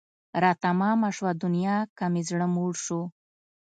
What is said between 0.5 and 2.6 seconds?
تمامه شوه دنیا که مې زړه